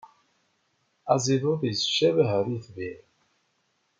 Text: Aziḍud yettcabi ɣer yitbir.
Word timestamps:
Aziḍud 1.13 1.61
yettcabi 1.67 2.23
ɣer 2.31 2.45
yitbir. 2.49 2.99